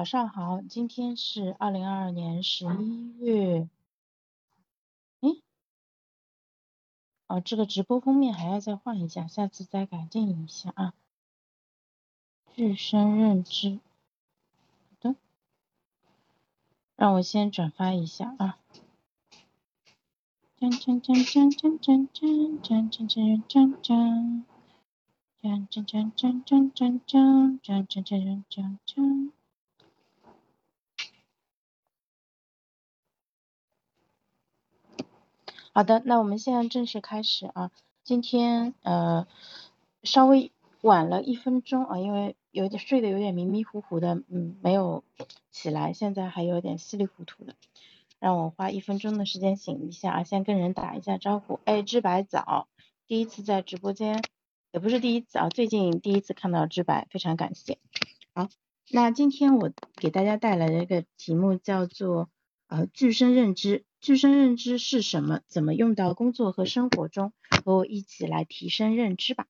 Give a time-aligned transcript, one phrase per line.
[0.00, 3.68] 早上好，今天是二零二二年十一月，
[5.20, 5.28] 哎，
[7.26, 10.94] 哦，这个直播封面还要再换一下，下次再改进一下啊。
[12.54, 13.78] 具身认知，
[14.88, 15.16] 好的，
[16.96, 18.56] 让我先转发一下啊。
[35.72, 37.70] 好的，那我们现在正式开始啊。
[38.02, 39.28] 今天呃
[40.02, 45.04] 稍微晚了一分钟啊，因为有点睡得有点迷迷糊糊的，嗯，没有
[45.52, 47.54] 起来，现在还有点稀里糊涂的。
[48.18, 51.60] 让我花一分钟的时间醒一下啊，先跟人打一下招呼。
[51.64, 52.66] 哎，知白早，
[53.06, 54.22] 第一次在直播间。
[54.72, 57.78] 也不是第一次啊，最近第一次看到知白，非常感谢。
[58.34, 58.48] 好，
[58.90, 62.28] 那今天我给大家带来的一个题目叫做
[62.66, 65.40] 呃具身认知，具身认知是什么？
[65.46, 67.32] 怎么用到工作和生活中？
[67.64, 69.46] 和我一起来提升认知吧。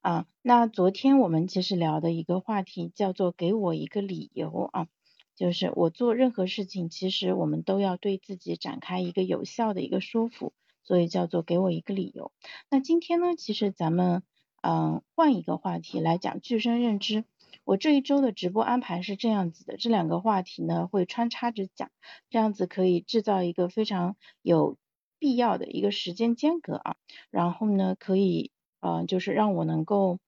[0.00, 4.86] 啊，那昨天我们其实聊的一个话题叫做给我一个理由啊，
[5.34, 10.52] 就是我做任何事情，其实我们都要对自己展开一个有效的一个说服。
[10.84, 12.30] 所以叫做给我一个理由。
[12.70, 14.22] 那今天呢，其实咱们
[14.62, 17.24] 嗯换一个话题来讲具身认知。
[17.66, 21.90] 我这一周的直播安排是这样子的，这两个话题呢会穿插着讲，
[22.30, 24.78] 这样子可以制造一个非常有
[25.18, 26.94] 必要的一个时间间隔啊。
[27.28, 30.20] 然后呢，可以嗯就是让我能够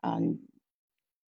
[0.00, 0.48] 嗯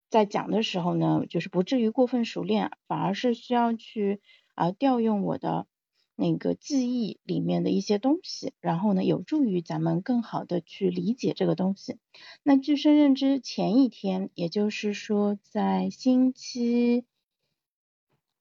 [0.10, 4.22] 在讲的时候呢，就是不至于过分熟练，反而是需要去
[4.56, 5.68] 啊调用我的。
[6.16, 11.98] 那个记忆里面的一些东西，然后呢，有助于咱们更好的去理解这个东西。
[12.44, 17.06] 那具身认知前一天，也就是说在星期，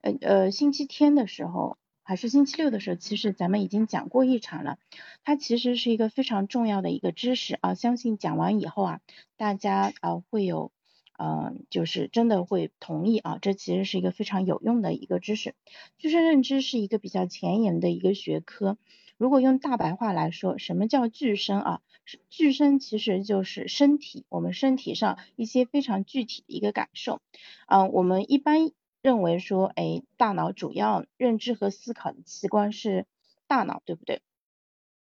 [0.01, 4.79] 呃呃星期天的时候，还是星期六的时候，其实咱们已经讲过一场了。
[5.25, 9.01] 它其实是一个非常重要的一个知识啊，相信讲完以后啊，
[9.37, 10.74] 大家啊会有。
[11.19, 15.55] 嗯，就是真的会同意啊，这其实是一个非常有用的一个知识。
[15.99, 18.79] 具身认知是一个比较前沿的一个学科。
[19.17, 21.81] 如果用大白话来说，什么叫具身啊？
[22.29, 27.21] 具身其实就是身体，我们身体上一些非常具体的一个感受。
[27.69, 33.07] 嗯，我们一般认为说，哎，大脑主要认知和思考的器官是
[33.47, 34.21] 大脑，对不对？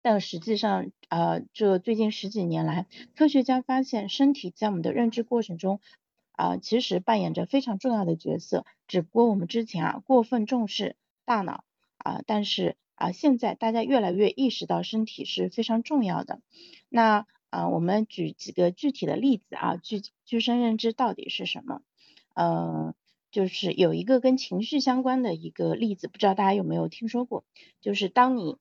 [0.02, 5.80] 但实际上，呃，这最近十几年来，科学家发现身体在我们的认知过程中，
[6.32, 8.64] 啊，其实扮演着非常重要的角色。
[8.86, 11.64] 只不过我们之前啊过分重视大脑
[11.98, 16.40] 啊，但是啊现在大家越来越意识到身体是非常重要的。
[16.88, 21.82] 那啊，我们举几个具体的例子啊，具具身认知到底是什么？
[22.34, 22.94] 嗯，
[23.30, 27.44] 就是有一个跟情绪相关的一个例子，不知道大家有没有听说过？
[27.80, 28.56] 就是当你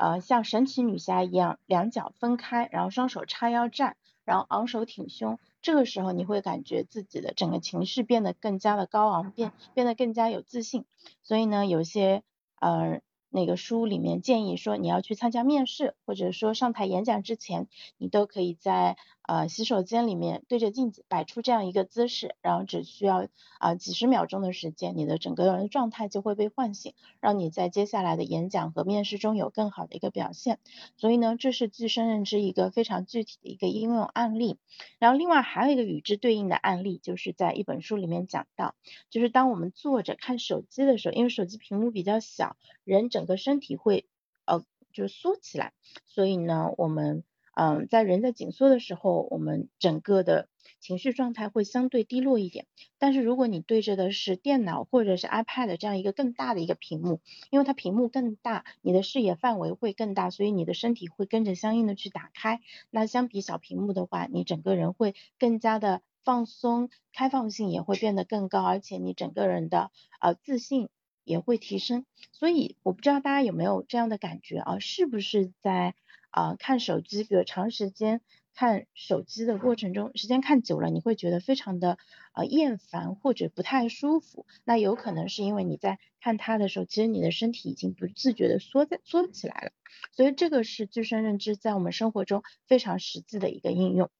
[0.00, 10.86] 呃，像神奇女侠一样，两脚分开，然后双手叉腰站，然后昂首挺胸，这个时候你会感觉自己的整个情绪变得更加的高昂，变变得更加有自信。
[11.22, 12.22] 所以呢，有些
[12.60, 13.00] 呃。
[13.32, 18.96] 那个书里面建议说，你要去参加面试，或者说上台演讲之前，你都可以在
[19.30, 23.28] 呃洗手间里面对着镜子摆出这样一个姿势，然后只需要
[23.60, 30.58] 啊几十秒钟的时间，你的整个人的状态就会被唤醒，让你在接下来的演讲和面试中有更好的一个表现。
[30.96, 34.58] 所以呢，这是自身认知一个非常具体的一个应用案例。
[34.98, 38.74] 然后另外还有一个与之对应的案例，就是在一本书里面讲到，
[39.10, 44.06] 就是当我们坐着看手机的时候，因为手机屏幕比较小，人整个身体会
[44.44, 45.72] 呃就缩起来，
[46.06, 47.22] 所以呢，我们
[47.54, 50.48] 嗯在人在紧缩的时候，我们整个的
[50.80, 52.66] 情绪状态会相对低落一点。
[52.98, 62.60] 但是如果你对着的是电脑或者是 iPad 这样一个更大的一个屏幕，因为它屏幕更大，你的视野范围会更大，所以你的身体会跟着相应的去打开。
[62.90, 70.88] 那相比小屏幕的话，你整个人会更加的放松，开放性也会变得更高，而且你整个人的呃自信。
[71.22, 74.78] 也会提升，所以我不知道大家有没有这样的感觉啊？
[74.80, 75.94] 是不是在
[76.30, 78.20] 啊看手机，比如长时间
[78.54, 81.98] 看手机的过程中，时间看久了，你会觉得非常的
[82.34, 84.46] 呃厌烦或者不太舒服？
[84.64, 89.72] 那有可能是因为你在看它的时候，其实你的身体已经不自觉的缩在缩起来了。
[90.12, 94.10] 所以这个是具身认知在我们生活中非常实际的一个应用。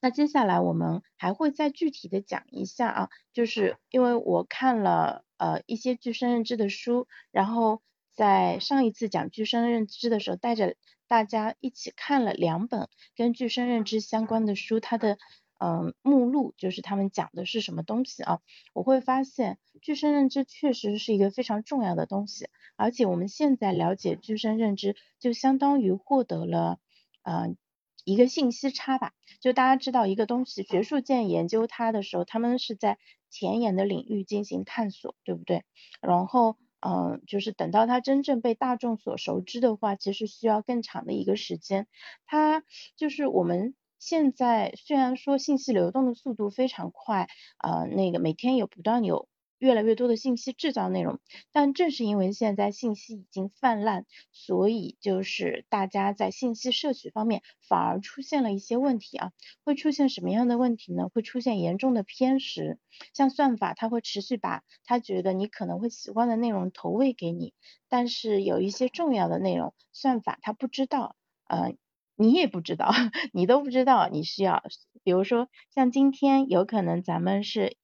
[0.00, 7.82] 那接下来我们还会再具体的讲一下啊，就是因为我看了呃一些具身认知的书，然后
[8.16, 10.74] 在上一次讲具身认知的时候，带着
[11.06, 15.18] 大家一起看了两本跟具身认知相关的书，它的
[15.58, 18.40] 嗯目录，就是他们讲的是什么东西啊，
[18.72, 26.78] 我会发现具身认知确实是一个非常重要的东西，而且我们现在了解具身认知，就相当于获得了
[27.22, 27.58] 嗯
[28.04, 32.98] 一个信息差吧，就大家知道一个东西，学术界研究它的时候，他们是在
[33.28, 35.64] 前沿的领域进行探索，对不对？
[36.00, 36.56] 然后。
[36.86, 41.88] 嗯，就是等到它真正被大众所熟知的话，其实需要更长的一个时间。
[42.26, 42.62] 它
[42.96, 47.28] 就是我们现在虽然说信息流动的速度非常快，
[47.58, 49.28] 呃，那个每天有不断有。
[49.58, 51.18] 越来越多的信息制造内容，
[51.52, 59.32] 但正是因为现在信息已经泛滥，所以就是大家在信息摄取方面反而出现了一些问题啊。
[59.64, 61.08] 会出现什么样的问题呢？
[61.12, 62.78] 会出现严重的偏食，
[63.14, 67.54] 像算法它会持续把它觉得你可能会喜欢的内容投喂给你，
[67.88, 71.16] 但是有一些重要的内容，算法它不知道，
[71.48, 71.74] 呃，
[72.14, 72.90] 你也不知道，
[73.32, 74.62] 你都不知道你需要，
[75.02, 77.76] 比如说像今天有可能咱们是。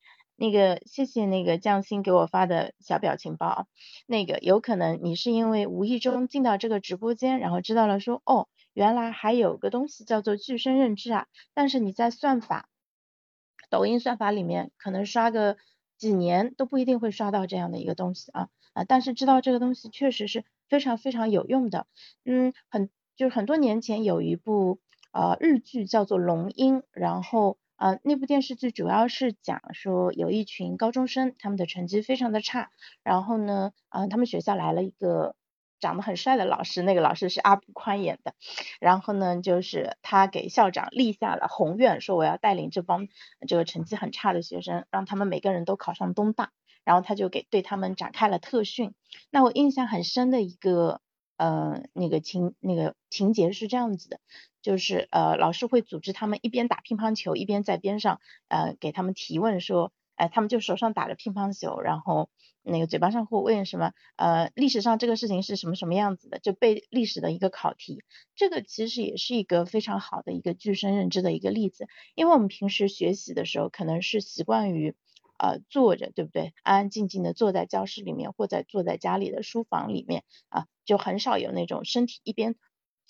[0.43, 3.67] 那个谢谢那个匠心给我发的小表情包啊，
[4.06, 12.69] 那个有可能你是因为无意中进到这个直播间，然后知道了说哦，原来还有个东西叫做具身认知啊，但是你在算法，
[13.71, 15.59] 抖音算法里面可能刷个
[15.97, 21.87] 几年都不一定会刷到这样的一个东西啊啊，但是知道这个东西确实是非常非常有用的，
[22.25, 24.81] 嗯，很就是很多年前有一部
[25.12, 27.59] 呃日剧叫做龙樱，然后。
[27.82, 32.70] 呃，那部电视剧主要是讲说有一群高中生，他们的成绩非常的差，
[33.02, 35.34] 然后呢，啊，他们学校来了一个
[35.81, 38.34] 长得很帅的老师，那个老师是阿布宽演的，
[38.79, 43.08] 然后呢，就是他给校长立下了宏愿，说我要带领这帮
[43.49, 46.52] 这个成绩很差的学生，让他们每个人都考上东大，
[46.85, 48.94] 然后他就给对他们展开了特训。
[49.28, 51.00] 那我印象很深的一个
[51.37, 54.20] 呃那个情那个情节是这样子的。
[54.62, 62.31] 就是呃，老师会组织他们一边打乒乓球，一边在边上呃给他们提问，说，哎，他们就手上打着乒乓球，然后
[62.62, 68.05] 那个嘴巴上会问什么，呃，历史上这个事情是什么什么样子的，就背历史的一个考题。
[68.37, 74.94] 这个其实也是一个非常好的一个具身认知的一个例子，因为我们平时学习的时候，可能是习惯于
[75.38, 76.53] 呃坐着，对不对？
[76.62, 82.55] 安安静静的坐在教室里面，或者坐在家里的书房里面啊，就很少有那种身体一边。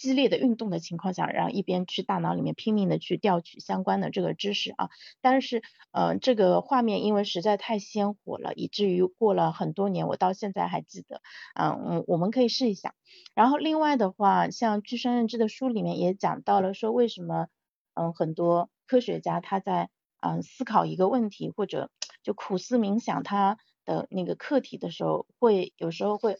[0.02, 4.90] 激烈的运动的情况下，然后一边去大脑里面拼命的去调取相关的这个知识啊，
[5.20, 5.62] 但是
[5.92, 11.22] 呃这个画面因为实在太鲜活了，以至于过了很多年，我到现在还记得，
[11.54, 12.94] 嗯，我们可以试一下。
[13.32, 17.46] 然后另外的话，像具身认知的书里面也讲到了说，为什么
[17.94, 19.88] 嗯很多科学家他在
[20.20, 21.92] 嗯思考一个问题或者
[22.24, 26.38] 就苦思冥想他的那个课题的时候，会有时候会。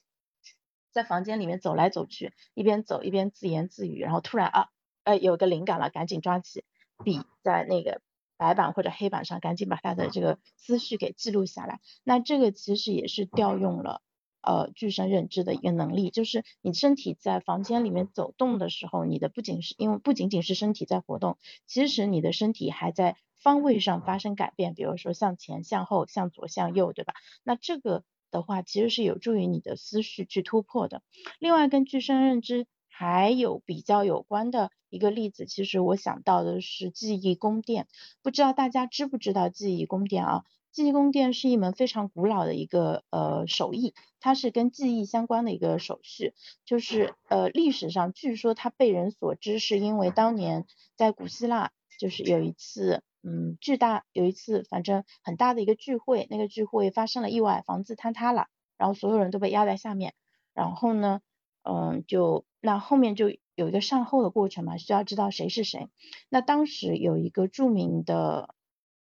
[0.93, 4.69] 在房间里面走来走去，一边走一边自言自语，然后突然啊，
[5.05, 6.65] 哎，有个灵感了，赶紧抓起
[7.03, 8.03] 笔，在那个
[8.37, 11.81] 白板或者黑板上，赶紧把他的这个思绪给记录下来。
[12.05, 14.03] 那这个其实也是调用了
[14.43, 27.15] 呃具身认知的一个能力，就是你身体在房间里面走动的时候，你的不仅是因为不仅仅是身体在活动，其实你的身体还在方位上发生改变，比如说向前、向后、向左、向右，对吧？
[27.43, 28.05] 那这个。
[28.33, 31.03] 的话，其实是有助于你的思绪去突破的。
[31.39, 37.87] 另外，跟具身认知还有比较有关的一个例子，其实我想到的是记忆宫殿。
[38.23, 40.45] 不知道大家知不知道记忆宫殿啊？
[40.73, 46.33] 记忆宫殿是一门非常古老的一个呃手艺，它是跟记忆相关的一个手续。
[46.65, 50.67] 就是呃历史上据说它被人所知，是因为当年
[50.97, 53.03] 在古希腊，就是有一次。
[53.25, 60.15] 嗯，巨大有一次，反正很大的一个聚会，那个聚会发生了意外，房子坍塌了，然后所有人都被压在下面。
[60.53, 61.21] 然后呢，
[61.63, 65.89] 嗯，就那后面就有一个善后的过程嘛，需要知道谁是谁。
[66.31, 68.57] 那当时有一个著名的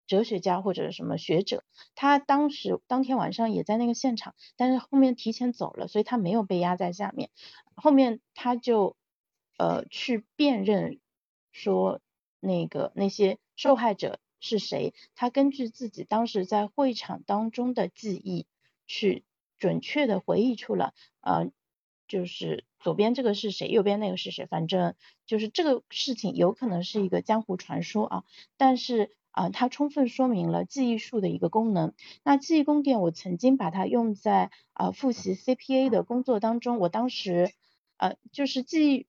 [0.07, 1.63] 哲学家或者什么学者，
[1.95, 7.29] 他当时当天晚上也在那个现场，但是后面提前走了，所以他没有被压在下面。
[7.77, 8.97] 后面他就
[9.59, 10.99] 呃去辨认
[11.53, 12.01] 说
[12.41, 13.39] 那个那些。
[13.59, 14.95] 受害者是谁？
[15.17, 18.47] 他根据自己当时在会场当中的记忆，
[18.87, 19.25] 去
[19.59, 21.51] 准确的回忆出了，呃，
[22.07, 24.95] 就是左边这个是谁，右边那个是谁，反正
[25.27, 28.25] 就是这个事情有可能是一个江湖传说啊，
[28.57, 31.95] 但是啊，它充分说明了记忆术的一个功能。
[32.23, 37.51] 那记忆宫殿，我曾经把它用在啊复习 CPA 的工作当中，我当时
[37.97, 39.07] 呃就是记忆。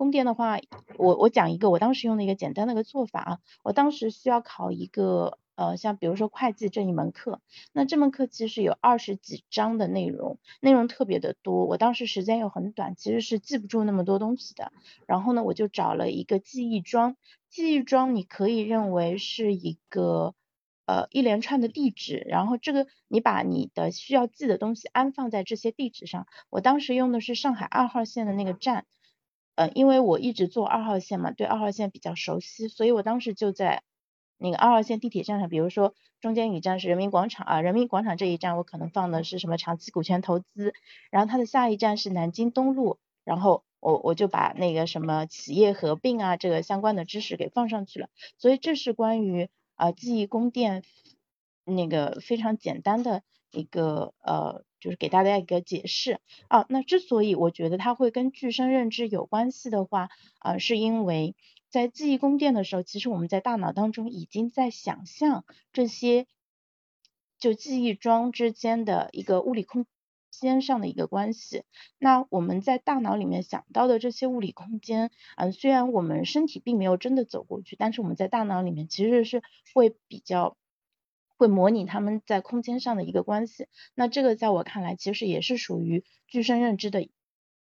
[0.00, 0.58] 宫殿的话，
[0.96, 7.42] 我我讲一个我当时用的一个简单的一个做法啊，我当时需要考一个呃，像比如说会计这一门课，
[7.74, 14.72] 那这门课其实有二十几章的内容，内容特别的多，我当时时间又很短，其实是记不住那么多东西的。
[15.06, 17.16] 然后呢，我就找了一个记忆桩，
[17.50, 20.34] 记忆桩你可以认为是一个
[20.86, 26.26] 呃一连串的地址，然后这个你把你的需要记的东西安放在这些地址上。
[26.48, 28.86] 我当时用的是上海二号线的那个站，
[29.60, 33.82] 呃，因为我一直坐二号线嘛，对二号线比较熟悉，所以我当时就在。
[34.42, 40.72] 那个二号线地铁站上，比如说中间一站是人民广场啊，人民广场这一站我可能放的是什么长期股权投资，
[41.10, 50.84] 然后它的下一站是南京东路，然后我我就把那个什么企业合并啊这个相关的知识给放上去了，所以这是关于啊记忆宫殿
[51.66, 56.18] 那个非常简单的一个呃就是给大家一个解释
[56.48, 60.08] 啊，那之所以我觉得它会跟具身认知有关系的话
[60.38, 61.36] 啊，是因为。
[61.72, 66.26] 在记忆宫殿的时候，其实我们在大脑当中已经在想象这些
[67.38, 69.86] 就记忆桩之间的一个物理空
[70.32, 71.62] 间上的一个关系。
[71.96, 79.40] 那我们在大脑里面想到的这些物理空间，嗯，虽然我们身体并没有真的走过去，但是我们在大脑里面其实是
[79.72, 80.56] 会比较
[81.40, 83.66] 会模拟他们在空间上的一个关系。
[83.94, 87.08] 那这个在我看来，其实也是属于具身认知的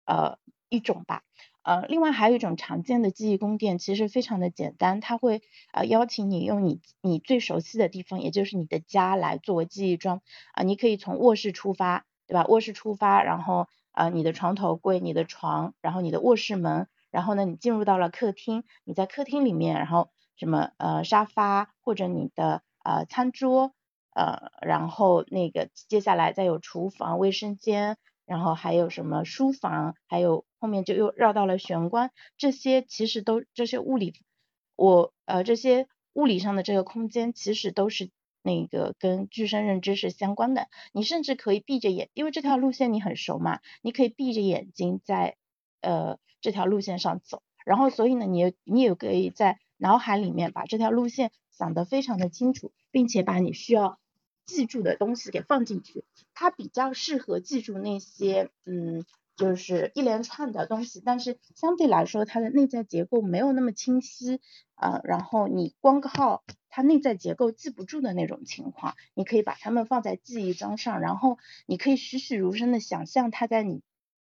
[0.03, 1.23] 呃一种吧。
[1.61, 5.41] 呃，另外还有一种常见的记忆宫殿，其实非常的简单，它会
[5.71, 12.45] 呃邀请你用你你最熟悉的地方，也就是你的家来作为记忆桩啊，你可以从卧室出发，对吧？
[12.47, 23.73] 卧室出发，然后呃你的床头柜、你的床，然后你的卧室门，然后呢你进入到了客厅，你在客厅里面，然后什么呃沙发或者你的呃餐桌，
[24.13, 27.97] 呃然后那个接下来再有厨房、卫生间。
[28.25, 34.13] 然后还有什么书房，还有后面就又绕到了玄关，这些其实都这些物理，
[34.77, 38.11] 我呃这些物理上的这个空间其实都是
[38.41, 40.69] 那个跟具身认知是相关的。
[40.93, 45.35] 你甚至可以闭着眼，因为这条路线你很熟嘛，你可以闭着眼睛在
[45.81, 53.97] 呃这条路线上走，然后所以呢，你你也可以在脑海里面把这条路线讲得非常的清楚，并且把你需要。
[54.45, 56.03] 记住的东西给放进去，
[56.33, 59.05] 它比较适合记住那些嗯，
[59.37, 64.41] 就是一连串的东西，但是相对来说它的内在结构没有那么清晰
[64.75, 73.81] 啊，然后你光靠它内在结构记不住的那种情况，你可以把它们放在记忆桩上，然后你可以栩栩如生的想象它在你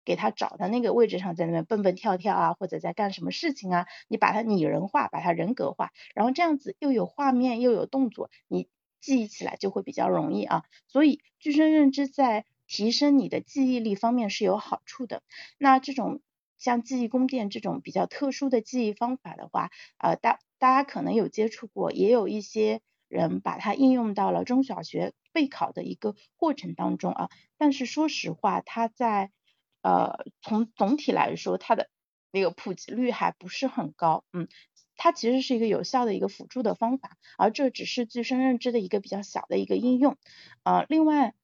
[0.06, 8.68] 给他找的那个位置上，在那边蹦蹦跳跳啊，或者在干什么事情啊，你把它拟人化，把它人格化，然后这样子又有画面又有动作，你。
[8.98, 15.22] 记忆起来就会比较容易啊，所以具身认知在提升你的记忆力方面是有好处的。
[15.58, 16.22] 那这种
[16.58, 27.28] 像记忆宫殿这种比较特殊的记忆方法的话，呃，大大家可能有接触过，也有一些人把它应用到了中小学备考的一个过程当中啊。
[27.58, 29.30] 但是说实话，它在
[29.86, 31.88] 呃从总体来说，它的
[32.32, 34.48] 那个普及率还不是很高，嗯。
[34.98, 40.16] 它其实是一个有效的一个辅助的方法，而这只是具身认知的一个比较小的一个应用。
[40.62, 41.34] 呃，另外，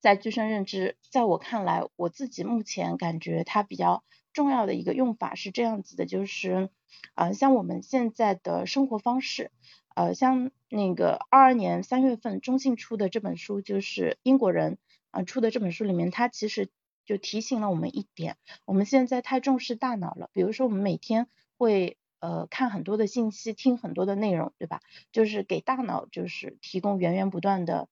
[0.00, 6.70] 在具身认知，在我看来，我自己目前感觉它比较重要的一个用法是这样子的，就是
[7.14, 9.52] 呃，像我们现在的生活方式，
[9.94, 14.76] 呃，像那个二二年三月份中信出的这本书，就是英国人
[15.12, 16.68] 啊出的这本书里面，它其实
[17.10, 21.26] 就提醒了我们一点，我们现在太重视大脑了，比如说我们每天
[21.58, 21.96] 会。
[22.22, 24.82] 呃，看很多的信息，听很多的内容，对吧？
[25.10, 27.88] 就是给大脑就是提供源源不断的，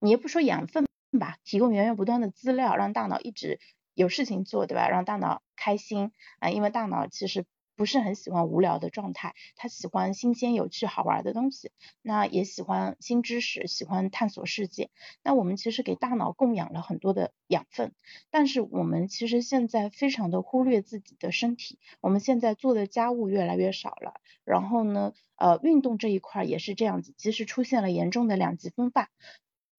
[0.00, 0.84] 你也不说养分
[1.18, 3.58] 吧，提供源源不断的资料，让大脑一直
[3.94, 4.90] 有事情做，对吧？
[4.90, 7.46] 让大脑开心啊，因为大脑其实。
[7.76, 14.90] 不是很喜欢无聊的状态，他喜欢新鲜、有趣、好玩的东西，那也喜欢新知识，喜欢探索世界。
[15.22, 17.92] 那我们其实给大脑供养了很多的养分，
[18.30, 21.78] 但是我们其实现在非常的忽略自己的身体。
[22.00, 29.08] 我们现在做的家务越来越少了，然后呢，呃，运动这一块也是这样子，其实出现了严重的两极分化，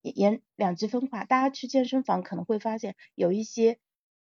[0.01, 1.23] 严两极分化。
[1.23, 3.79] 大家去健身房可能会发现有一些。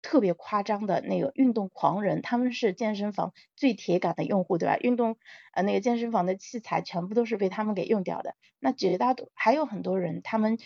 [0.03, 4.77] 特别夸张的那个运动狂人，他们是健身房最铁杆的用户，对吧？
[4.77, 5.17] 运动
[5.53, 8.35] 呃那个健身房的器材全部都是被他们给用掉的。
[8.59, 10.59] 那绝大多还有很多人，他们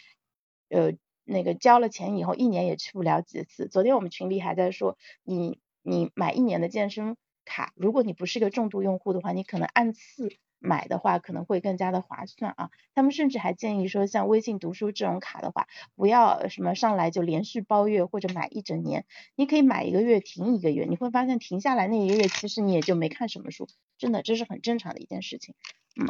[0.70, 0.91] 呃
[1.24, 3.67] 那个交了钱以后，一年也去不了几次。
[3.70, 7.15] 昨天我们群里还在说，你你买一年的健身
[7.46, 10.36] 卡，如果你不是个重度用户的话，你可能按次。
[10.60, 25.56] 买的话可能会更加的划算啊，他们甚至还建议说，像微信读书这种卡的话，不要什么上来就连续包月或者买一整年，你可以买一个月停一个月，你会发现停下来那一个月其实你也就没看什么书，真的这是很正常的一件事情，
[25.96, 26.08] 嗯，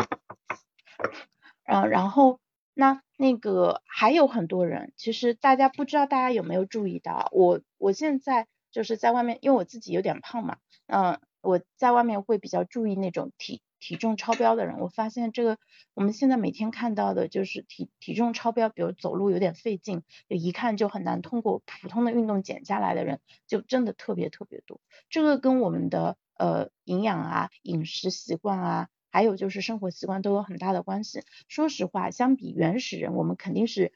[1.65, 2.39] 嗯，然后
[2.73, 13.61] 那那个还有很多人，其实大家不知道大家有没有注意到，我我现在就是在外面，因为我自己有点胖嘛，嗯，我在外面会比较注意那种体。
[13.79, 15.59] 体重超标的人，我发现这个
[15.93, 24.81] 我们现在每天看到的就是体体重超标，比如走路有点费劲，就一看就很难通过普通的运动减下来的人，就真的特别特别多。
[25.09, 31.21] 这个跟我们的呃营养啊、饮食习惯啊，还有就是生活习惯都有很大的关系。
[31.47, 33.93] 说实话，相比原始人，我们肯定是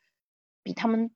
[0.61, 1.09] 比他们。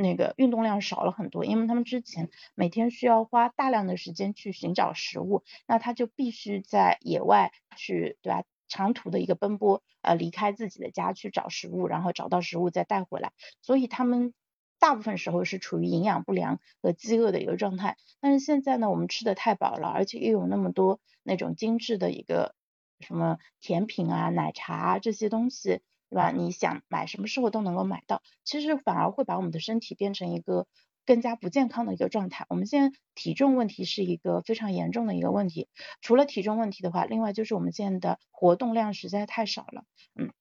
[0.00, 8.44] 那个运动量少了很多，因为他们之前每天需要花大量的时间去寻找食物，那他就必须在野外去，对吧？
[8.68, 14.32] 长途的一个奔波，呃，离开自己的家去找食物，然后找到食物再带回来，所以他们
[14.78, 17.96] 大部分时候是处于营养不良和饥饿的一个状态。
[18.20, 22.54] 但是现在呢，我们吃的太饱了，而且又有那么多那种精致的一个
[23.00, 25.80] 什么甜品啊、奶茶啊这些东西。
[26.10, 26.30] 对吧？
[26.32, 30.66] 你想买什么时候都能够买到，其实反而会把我们的身体变成一个
[31.06, 32.46] 更加不健康的一个状态。
[32.48, 35.68] 我们现在体重问题是一个非常严重的一个问题。
[36.00, 39.84] 除了体重问题的话，另外就是我们现在的活动量实在太少了。
[40.14, 40.32] 嗯，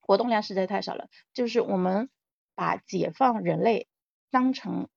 [0.00, 2.10] 活动量实在太少了，就是我们
[2.54, 3.88] 把解放人类
[4.30, 4.88] 当成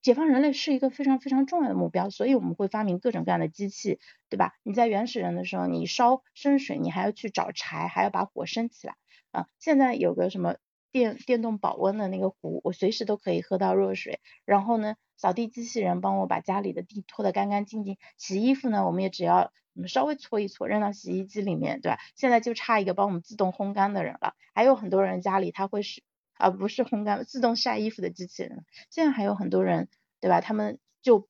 [0.00, 3.98] 解放人类是一个非常非常重要的目标，所以我们会发明各种各样的机器，
[4.30, 4.54] 对吧？
[4.62, 8.94] 你在原始人的时候，你烧生水，你还要去找柴，还要把火生起来。
[9.32, 10.56] 啊，现在有个什么
[10.92, 14.20] 电电动保温的那个壶，我随时都可以喝到热水。
[14.44, 17.96] 然后呢，扫地机器人帮我把家里的地拖得干干净净。
[18.16, 19.52] 洗衣服呢，我们也只要
[19.86, 21.98] 稍微搓一搓，扔到洗衣机里面，对吧？
[22.16, 24.34] 现在就差一个帮我们自动烘干的人了。
[24.54, 26.02] 还有很多人家里他会是
[26.34, 28.64] 啊，不是烘干，自动晒衣服的机器人。
[28.90, 29.88] 现在还有很多人，
[30.20, 30.40] 对吧？
[30.40, 31.28] 他们就。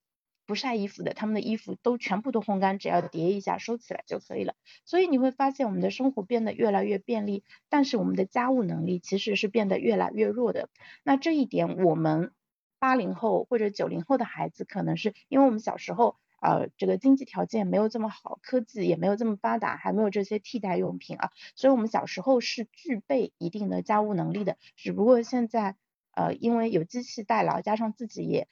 [0.51, 4.53] 不晒衣服的，他们的衣服都全部都烘干，只要叠一下收起来就可以了。
[4.83, 10.67] 所以你会发现我们的生活变得越来越便利，但是我们的家务能力其实是变得越来越弱的。
[11.05, 12.33] 那这一点，我们
[12.79, 24.57] 八零后或者九零后的孩子，可能是因为我们小时候呃这个经济条件没有这么好，科技也没有这么发达，还没有这些替代用品啊，所以我们小时候是具备一定的家务能力的。
[24.75, 25.77] 只不过现在
[26.11, 28.49] 呃因为有机器代劳，加上自己也。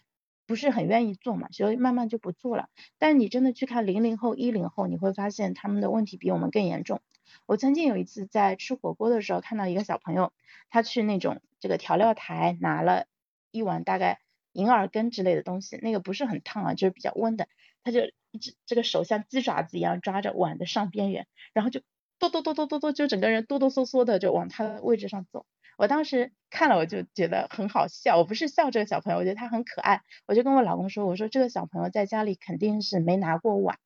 [0.49, 2.69] 不是很愿意做嘛，所以慢慢就不做了。
[2.97, 7.01] 但你真的去看零零后、一零后，你会发现他们的问题比我们更严重。
[7.45, 10.33] 我曾经有一次在吃火锅的时候，看到一个小朋友，
[10.71, 13.05] 他去那种这个调料台拿了
[13.51, 14.21] 一碗大概
[14.51, 17.47] 银耳羹之类的东西，那个不是很烫啊，就是比较温的，
[17.83, 17.99] 他就
[18.31, 21.81] 一直这个手像鸡爪子一样抓着碗的上边缘，然后就
[22.17, 25.45] 哆哆哆哆哆哆，就整个人哆哆嗦嗦的就往他的位置上走。
[25.79, 28.17] 我当时看了，我就觉得很好笑。
[28.17, 30.01] 我不是笑这个小朋友，我觉得他很可爱。
[30.25, 33.79] 我就跟我老公说：“我说这个小朋友在家里肯定是没拿过碗，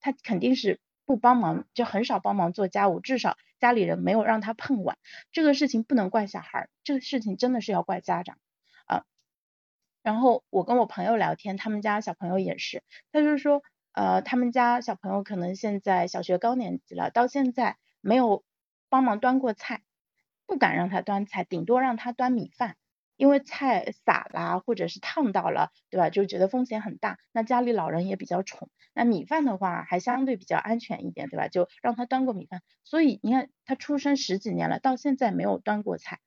[0.00, 4.98] 他肯定是不帮忙，就很少帮忙做家务，至少家里人没有让他碰碗。
[5.30, 8.36] 这个事情不能怪小孩，这个事情真的是要怪家长
[8.86, 9.04] 啊。”
[10.02, 13.62] 然后我跟我朋友聊天，他们家小朋友也是，他就说
[13.94, 18.42] ：“呃，他们家小朋友可能现在小学高年级了，到现在没有
[18.88, 19.82] 帮忙端过菜。”
[20.48, 22.76] 不敢让他端菜，顶多让他端米饭，
[23.18, 26.08] 因为菜洒啦或者是烫到了，对吧？
[26.08, 27.18] 就觉得风险很大。
[27.32, 31.48] 那家里老人也比较宠，那米饭的话还相对比较安全一点，对吧？
[31.48, 32.62] 就让他端过米饭。
[32.82, 36.18] 所以你看，他出生十几年了，到现在没有端过菜。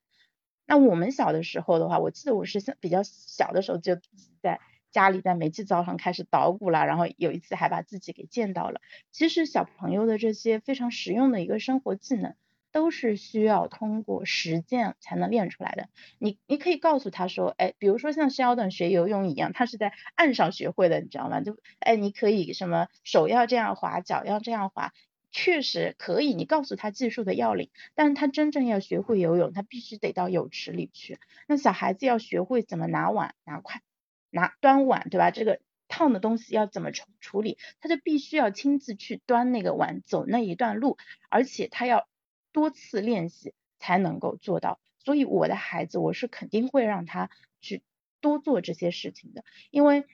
[0.68, 3.98] 那我们小的时候的话，我记得我是比较小的时候就
[4.44, 4.60] 在
[4.92, 8.82] 家里在煤气灶上开始捣鼓了，然后有一次还把自己给溅到了。
[9.12, 12.36] 其实小朋友的这些非常实用的一个生活技能。
[12.72, 15.90] 都是需要通过实践才能练出来的。
[16.20, 21.42] 你你可以告诉他说，哎，比如说像肖等学游泳一样，他是在岸上学会的，你知道吗？
[21.42, 24.94] 就哎，你可以什么手要这样划，脚要这样划，
[25.32, 26.34] 确实可以。
[26.34, 31.20] 你告诉他技术的要领，但是他真正要学会游泳，他必须得到泳池里去。
[31.48, 33.82] 那小孩子要学会怎么拿碗、拿筷、
[34.30, 35.30] 拿端碗，对吧？
[35.32, 40.98] 这个烫的东西要怎么处处理，他就必须要亲自去端那个碗，走那一段路，
[41.30, 42.08] 而且他要。
[42.52, 47.30] 多次练习才能够做到，所以我的孩子我是肯定会让他
[47.62, 47.82] 去
[48.20, 50.06] 多做这些事情的，因为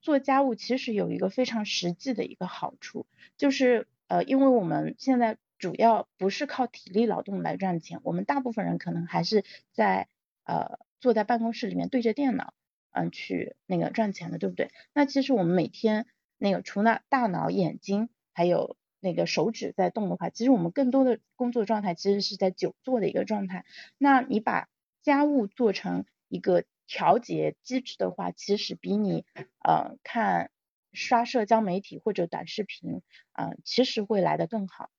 [0.00, 10.08] 做家务其实有一个非常实际的一个好处，就是呃，因为我们现在主要不是靠体力劳动来赚钱，我们大部分人可能还是在
[10.44, 12.54] 呃坐在办公室里面对着电脑
[12.90, 14.70] 嗯去那个赚钱的，对不对？
[14.92, 16.06] 那其实我们每天
[16.38, 18.76] 那个除了大脑、眼睛还有。
[19.06, 23.64] 那个手指在动的话，其实我们更多的工作状态其实是在久坐的一个状态。
[23.96, 24.68] 那你把
[25.02, 29.24] 家务做成一个调节机制的话，其实比你
[29.64, 30.50] 呃看
[30.92, 34.90] 刷社交媒体或者短视频，嗯，其实会来的更好。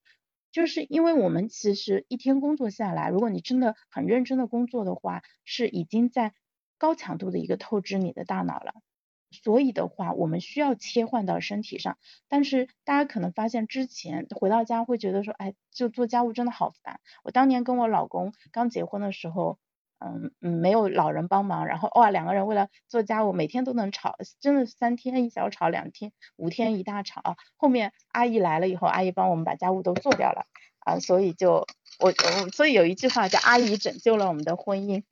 [0.50, 6.34] 就是因为我们其实一天工作下来，如果你真的很认真的工作的话，是已经在
[6.78, 8.74] 高强度的一个透支你的大脑了。
[9.30, 11.98] 所以的话，我们需要切换到身体上。
[12.30, 17.00] 但是大家可能发现，之前回到家会觉得说，哎，就做家务真的好烦。
[17.24, 19.60] 我当年跟我老公刚结婚的时候，
[20.00, 27.36] 嗯嗯，没有老人帮忙，然后哇，两个人为了做家务，每天都能吵，真的三天一小吵，两天五天一大吵啊。
[27.58, 30.46] 后面阿姨来了以后，阿姨帮我们把家务都做掉了
[30.80, 31.68] 啊，所以就
[32.00, 35.04] 我我所以有一句话叫阿姨拯救了我们的婚姻。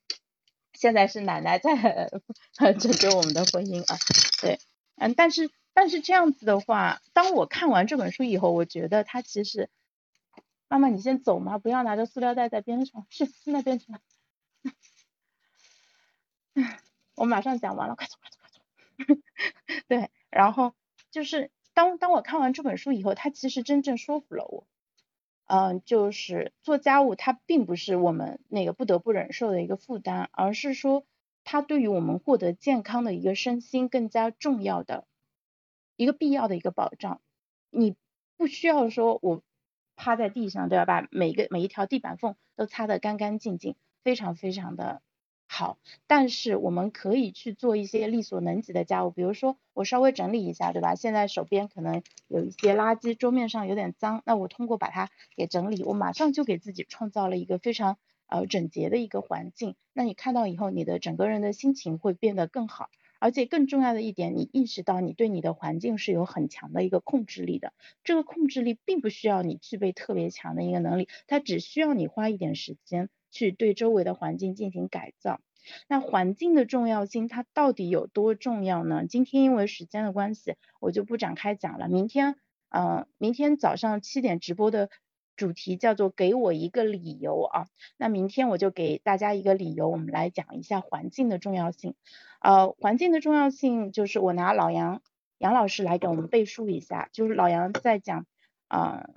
[0.75, 2.09] 现在是奶奶在
[2.73, 3.97] 拯救我们的婚姻啊，
[4.41, 4.59] 对，
[4.97, 9.69] 嗯，但是但是这样子的话，当我看完这本书以后，我觉得他其实，
[10.67, 13.99] 妈妈你先走嘛，不要拿着塑料袋在边上，去去那边去吧。
[17.15, 19.21] 我马上讲完了，快走快走快走。
[19.87, 20.73] 对，然后
[21.11, 24.67] 就是当当我看完这本书以后，他其实真正说服了我。
[25.47, 31.05] 嗯，就是做家务，它并不是我们那个不得不忍受的一个负担，而是说
[31.43, 35.05] 它对于我们获得健康的一个身心更加重要的
[35.95, 37.21] 一个必要的一个保障。
[37.69, 37.95] 你
[38.37, 39.43] 不需要说我
[39.95, 40.85] 趴在地上，都要？
[40.85, 45.01] 把每个每一条地板缝都擦得干干净净，非常非常的。
[45.47, 45.77] 好，
[46.07, 50.95] 但是我们可以去做一些力所能及的家务，比如说我稍微整理一下，对吧？
[50.95, 59.75] 现在手边可能有一些垃圾，桌面上有点脏，那我通过把它给整理，我马上就给自己创造了一个非常呃整洁的一个环境。
[59.93, 67.71] 那你看到以后，你的整个人的心情会变得更好，而且更重要的一点，你意识到你对你的环境是有很强的一个控制力的。
[68.03, 73.09] 这个控制力并不需要你具备特别强的一个能力，它只需要你花一点时间。
[73.35, 75.41] 去对周围的环境进行改造，
[75.89, 79.05] 那环境的重要性它到底有多重要呢？
[79.09, 81.89] 今天因为时间的关系，我就不展开讲了。
[81.89, 82.37] 明天，
[82.69, 84.89] 呃，明天早上七点直播的
[85.35, 87.67] 主题叫做给我一个理由啊。
[87.97, 91.93] 那明天我就给大家一个理由，我们来讲一下环境的重要性。
[92.39, 95.01] 呃，环境的重要性就是我拿老杨
[95.39, 98.25] 杨老师来给我们背书一下，就是老杨在讲
[98.69, 99.09] 啊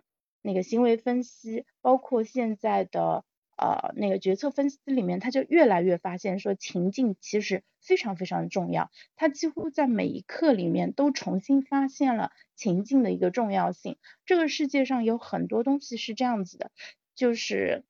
[0.42, 3.22] 那个行为分析，包括现在的。
[3.58, 8.88] 呃，那个决策分析里面，他就越来越发现说情境其实非常非常重要。
[9.16, 13.98] 他几乎在每一课里面都重新发现了情境的一个重要性。
[14.24, 16.70] 这个世界上有很多东西是这样子的，
[17.16, 17.84] 就是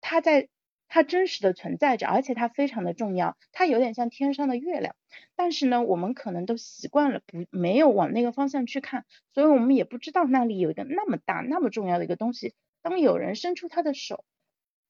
[0.00, 0.48] 它在
[0.88, 3.36] 它真实的存在着，而且它非常的重要。
[3.52, 4.96] 它有点像天上的月亮，
[5.36, 12.54] 但是呢，我们可能都习惯了不没有往那个方向去看，所以我们也不知道那里有一个那么大那么重要的一个东西。
[12.80, 14.24] 当有人伸出他的手。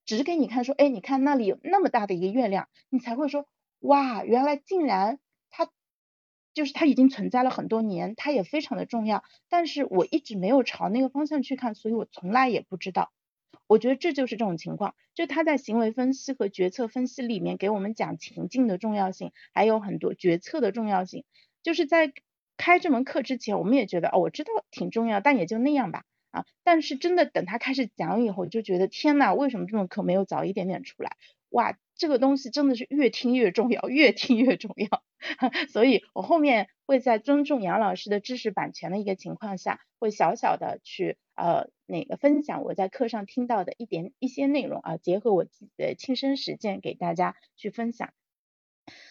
[0.05, 3.47] 只是给你看，说，哎，你看那里有那么大的一个月亮，你才会说，
[3.79, 5.69] 哇，原来竟然它
[6.53, 13.11] 就是它已经存在了很多年，它也非常的重要，但是我一直没有朝那个方向去看，所以我从来也不知道。
[13.65, 21.23] 我觉得这就是这种情况，就他在行为分析和决策分析里面给我们讲情境的重要性，还有很多决策的重要性。
[21.63, 22.11] 就是在
[22.57, 26.03] 开这门课之前，我们也觉得，哦，我知道挺重要，但也就那样吧。
[26.33, 26.45] 啊！
[26.63, 31.15] 但是真的等他开始讲以后，就觉得天呐，为什么这种课没有早一点点出来？
[31.49, 35.03] 哇，这个东西真的是越听越重要，越听越重要。
[35.69, 48.11] 所以我后面会在尊重杨老师的知识版权的一个情况下，会小小的去呃那个分享我在课上听到的一点一些内容啊，结合我自己的亲身实践给大家去分享。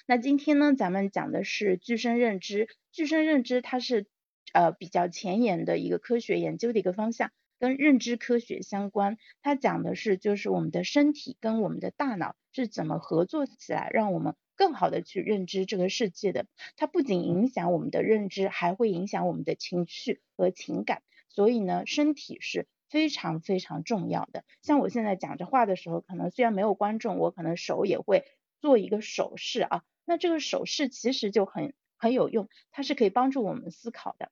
[0.06, 4.08] 那今天呢，咱们讲的是具身认知，具身认知它是。
[4.52, 9.16] 呃，比较前沿的一个科学研究的一个方向，跟认知科学相关。
[9.42, 16.46] 它讲的是，就是我们的身体跟我们的大脑是怎么合作起来，让我们更好的去认知这个世界的。
[16.76, 21.02] 它不仅影响我们的认知，还会影响我们的情绪和情感。
[21.28, 24.44] 所以呢，身体是非常非常重要的。
[24.60, 28.24] 像我现在讲着话的时候，可能虽然没有观众，我可能手也会
[28.60, 29.82] 做一个手势啊。
[30.04, 34.30] 那这个手势其实就很很有用，它是可以帮助我们思考的。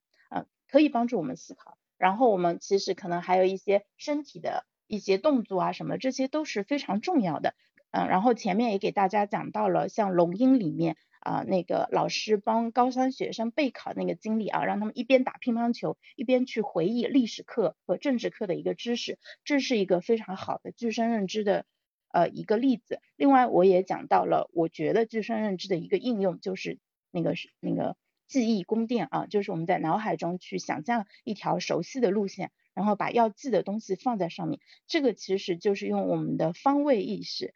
[0.71, 7.53] 可以帮助我们思考，然后我们其实可能还有一些身体的一些动作啊什么，这些都是非常重要的。
[7.91, 21.65] 嗯，然后前面也给大家讲到了，像龙樱里面啊那个老师帮高三学生备考那个经历啊，让他们一边打乒乓球一边去回忆历史课和政治课的一个知识，这是一个非常好的具身认知的
[22.13, 23.01] 呃一个例子。
[23.17, 26.79] 另外我也讲到了，我觉得具身认知的一个应用就是
[27.11, 27.97] 那个是那个。
[28.31, 34.61] 记忆宫殿啊，就是我们在脑海中去想象一条熟悉的路线，然后把要记的东西放在上面。
[34.87, 37.53] 这个其实就是用我们的方位意识、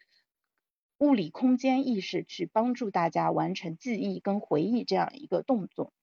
[0.98, 5.94] 物理空间意识去帮助大家完成记忆跟回忆这样一个动作。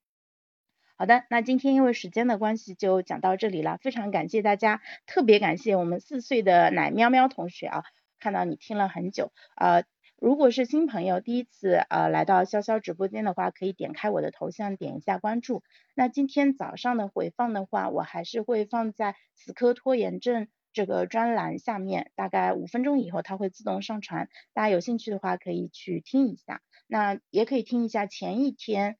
[0.96, 7.82] 好的，那今天因为时间的关系就讲到这里了，非常感谢大家，特别感谢我们四岁的奶喵喵同学啊，
[8.18, 9.84] 看到你听了很久，呃，
[10.22, 15.64] 如果是新朋友第一次呃来到潇潇直播间的话，可以点开我的头像点一下关注。
[15.96, 28.98] 那今天早上的回放的话，我还是会放在死磕拖延症这个专栏下面，大概五分钟以后它会自动上传，大家有兴趣的话可以去听一下，那也可以听一下前一天。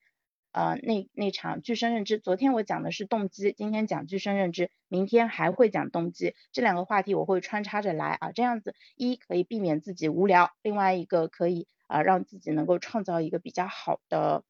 [0.53, 14.45] 呃，那那场具身认知，昨天我讲的是动机，今天讲具身认知，明天还会讲动机，这两个话题我会穿插着来啊，这样子一可以避免自己无聊，另外一个可以啊让自己能够创造一个比较好的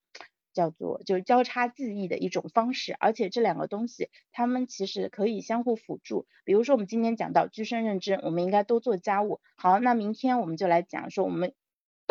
[0.52, 11.54] 叫做就是交叉记忆的一种方式，而且这两个东西它们其实可以相互辅助，比如说我们今天讲到具身认知，我们应该多做家务，好，那明天我们就来讲说我们。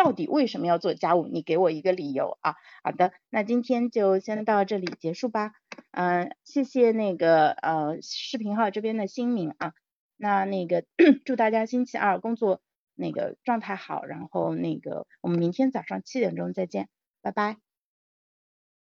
[0.04, 1.28] 到底为什么要做家务？
[1.28, 2.56] 你给我一个理由啊！
[2.84, 5.52] 好的，那今天就先到这里结束吧。
[5.92, 9.74] 嗯，谢谢那个呃视频号这边的新明啊。
[10.18, 10.86] 那那个
[11.24, 12.62] 祝大家星期二工作
[12.96, 16.90] 那个状态好，然后那个我们明天早上七点钟再见，
[17.22, 17.71] 拜拜。